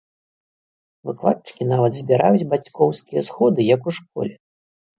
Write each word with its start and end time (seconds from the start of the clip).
Выкладчыкі 1.09 1.67
нават 1.73 1.91
збіраюць 1.99 2.49
бацькоўскія 2.55 3.21
сходы, 3.31 3.69
як 3.77 3.81
у 3.89 3.97
школе! 4.03 4.33